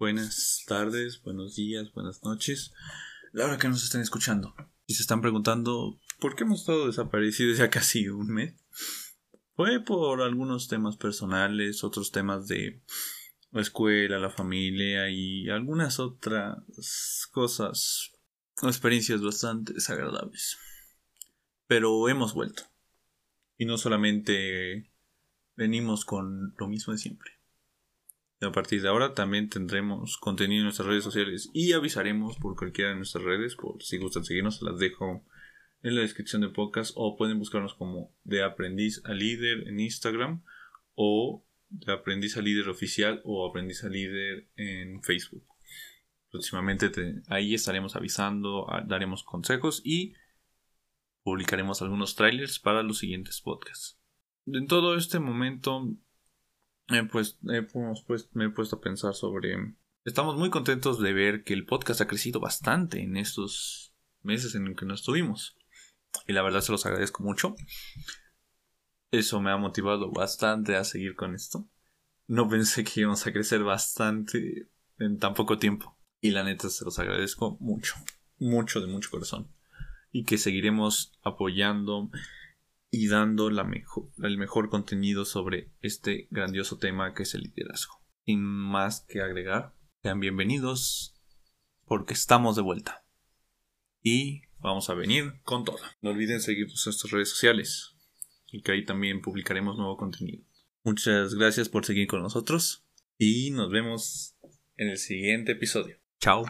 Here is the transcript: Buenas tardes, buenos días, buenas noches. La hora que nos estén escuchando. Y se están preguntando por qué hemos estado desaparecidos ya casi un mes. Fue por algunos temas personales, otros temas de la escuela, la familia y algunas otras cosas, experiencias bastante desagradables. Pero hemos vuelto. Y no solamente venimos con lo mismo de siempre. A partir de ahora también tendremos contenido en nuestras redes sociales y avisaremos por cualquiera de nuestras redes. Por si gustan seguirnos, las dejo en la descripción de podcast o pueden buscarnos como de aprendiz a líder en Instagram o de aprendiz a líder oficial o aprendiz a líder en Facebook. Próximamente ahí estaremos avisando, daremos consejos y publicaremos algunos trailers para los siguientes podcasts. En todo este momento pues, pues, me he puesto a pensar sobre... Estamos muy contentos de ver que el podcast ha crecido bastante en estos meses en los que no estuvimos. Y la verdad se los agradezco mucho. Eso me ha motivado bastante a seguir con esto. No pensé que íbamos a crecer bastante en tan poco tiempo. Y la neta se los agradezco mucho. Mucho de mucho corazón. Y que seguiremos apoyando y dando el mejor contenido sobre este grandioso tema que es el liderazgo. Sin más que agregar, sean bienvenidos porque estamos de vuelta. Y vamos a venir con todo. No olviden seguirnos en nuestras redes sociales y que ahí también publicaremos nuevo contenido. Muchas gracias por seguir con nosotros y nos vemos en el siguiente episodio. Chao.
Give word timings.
Buenas 0.00 0.64
tardes, 0.66 1.20
buenos 1.22 1.56
días, 1.56 1.92
buenas 1.92 2.24
noches. 2.24 2.72
La 3.32 3.44
hora 3.44 3.58
que 3.58 3.68
nos 3.68 3.84
estén 3.84 4.00
escuchando. 4.00 4.54
Y 4.86 4.94
se 4.94 5.02
están 5.02 5.20
preguntando 5.20 6.00
por 6.18 6.34
qué 6.34 6.44
hemos 6.44 6.60
estado 6.60 6.86
desaparecidos 6.86 7.58
ya 7.58 7.68
casi 7.68 8.08
un 8.08 8.28
mes. 8.28 8.54
Fue 9.56 9.78
por 9.84 10.22
algunos 10.22 10.68
temas 10.68 10.96
personales, 10.96 11.84
otros 11.84 12.12
temas 12.12 12.48
de 12.48 12.80
la 13.50 13.60
escuela, 13.60 14.18
la 14.18 14.30
familia 14.30 15.10
y 15.10 15.50
algunas 15.50 16.00
otras 16.00 16.56
cosas, 17.30 18.12
experiencias 18.62 19.20
bastante 19.20 19.74
desagradables. 19.74 20.56
Pero 21.66 22.08
hemos 22.08 22.32
vuelto. 22.32 22.62
Y 23.58 23.66
no 23.66 23.76
solamente 23.76 24.90
venimos 25.56 26.06
con 26.06 26.54
lo 26.56 26.68
mismo 26.68 26.94
de 26.94 26.98
siempre. 26.98 27.39
A 28.42 28.52
partir 28.52 28.80
de 28.80 28.88
ahora 28.88 29.12
también 29.12 29.50
tendremos 29.50 30.16
contenido 30.16 30.60
en 30.60 30.64
nuestras 30.64 30.88
redes 30.88 31.04
sociales 31.04 31.50
y 31.52 31.72
avisaremos 31.72 32.38
por 32.38 32.56
cualquiera 32.56 32.90
de 32.90 32.96
nuestras 32.96 33.22
redes. 33.22 33.54
Por 33.54 33.82
si 33.82 33.98
gustan 33.98 34.24
seguirnos, 34.24 34.62
las 34.62 34.78
dejo 34.78 35.26
en 35.82 35.94
la 35.94 36.00
descripción 36.00 36.40
de 36.40 36.48
podcast 36.48 36.92
o 36.96 37.16
pueden 37.16 37.38
buscarnos 37.38 37.74
como 37.74 38.14
de 38.24 38.42
aprendiz 38.42 39.02
a 39.04 39.12
líder 39.12 39.68
en 39.68 39.78
Instagram 39.80 40.42
o 40.94 41.44
de 41.68 41.92
aprendiz 41.92 42.38
a 42.38 42.42
líder 42.42 42.70
oficial 42.70 43.20
o 43.24 43.46
aprendiz 43.46 43.84
a 43.84 43.90
líder 43.90 44.48
en 44.56 45.02
Facebook. 45.02 45.44
Próximamente 46.30 46.90
ahí 47.28 47.54
estaremos 47.54 47.94
avisando, 47.94 48.66
daremos 48.86 49.22
consejos 49.22 49.82
y 49.84 50.14
publicaremos 51.22 51.82
algunos 51.82 52.14
trailers 52.14 52.58
para 52.58 52.82
los 52.82 52.98
siguientes 52.98 53.42
podcasts. 53.42 53.98
En 54.46 54.66
todo 54.66 54.96
este 54.96 55.18
momento 55.18 55.94
pues, 57.10 57.38
pues, 58.06 58.28
me 58.32 58.46
he 58.46 58.50
puesto 58.50 58.76
a 58.76 58.80
pensar 58.80 59.14
sobre... 59.14 59.74
Estamos 60.04 60.36
muy 60.36 60.50
contentos 60.50 61.00
de 61.00 61.12
ver 61.12 61.44
que 61.44 61.54
el 61.54 61.66
podcast 61.66 62.00
ha 62.00 62.06
crecido 62.06 62.40
bastante 62.40 63.02
en 63.02 63.16
estos 63.16 63.94
meses 64.22 64.54
en 64.54 64.64
los 64.64 64.76
que 64.76 64.86
no 64.86 64.94
estuvimos. 64.94 65.56
Y 66.26 66.32
la 66.32 66.42
verdad 66.42 66.60
se 66.60 66.72
los 66.72 66.86
agradezco 66.86 67.22
mucho. 67.22 67.54
Eso 69.10 69.40
me 69.40 69.50
ha 69.50 69.56
motivado 69.56 70.10
bastante 70.10 70.76
a 70.76 70.84
seguir 70.84 71.16
con 71.16 71.34
esto. 71.34 71.68
No 72.26 72.48
pensé 72.48 72.84
que 72.84 73.00
íbamos 73.00 73.26
a 73.26 73.32
crecer 73.32 73.62
bastante 73.62 74.68
en 74.98 75.18
tan 75.18 75.34
poco 75.34 75.58
tiempo. 75.58 75.98
Y 76.20 76.30
la 76.30 76.44
neta 76.44 76.68
se 76.70 76.84
los 76.84 76.98
agradezco 76.98 77.56
mucho. 77.60 77.94
Mucho 78.38 78.80
de 78.80 78.86
mucho 78.86 79.10
corazón. 79.10 79.48
Y 80.12 80.24
que 80.24 80.38
seguiremos 80.38 81.18
apoyando 81.22 82.10
y 82.90 83.08
dando 83.08 83.48
el 83.48 84.38
mejor 84.38 84.68
contenido 84.68 85.24
sobre 85.24 85.72
este 85.80 86.26
grandioso 86.30 86.78
tema 86.78 87.14
que 87.14 87.22
es 87.22 87.34
el 87.34 87.42
liderazgo. 87.42 87.94
Sin 88.26 88.42
más 88.42 89.06
que 89.08 89.22
agregar, 89.22 89.74
sean 90.02 90.20
bienvenidos 90.20 91.14
porque 91.84 92.14
estamos 92.14 92.56
de 92.56 92.62
vuelta. 92.62 93.04
Y 94.02 94.42
vamos 94.58 94.90
a 94.90 94.94
venir 94.94 95.40
con 95.42 95.64
todo. 95.64 95.78
No 96.00 96.10
olviden 96.10 96.40
seguirnos 96.40 96.86
en 96.86 96.90
nuestras 96.90 97.12
redes 97.12 97.30
sociales 97.30 97.96
y 98.46 98.62
que 98.62 98.72
ahí 98.72 98.84
también 98.84 99.20
publicaremos 99.20 99.76
nuevo 99.76 99.96
contenido. 99.96 100.44
Muchas 100.82 101.34
gracias 101.34 101.68
por 101.68 101.84
seguir 101.84 102.08
con 102.08 102.22
nosotros 102.22 102.86
y 103.18 103.50
nos 103.50 103.70
vemos 103.70 104.36
en 104.76 104.88
el 104.88 104.98
siguiente 104.98 105.52
episodio. 105.52 105.98
Chao. 106.18 106.44